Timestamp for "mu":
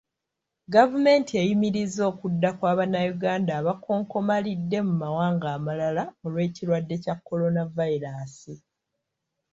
4.87-4.93